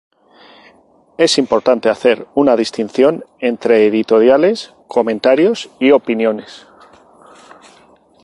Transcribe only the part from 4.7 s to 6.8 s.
comentarios y opiniones.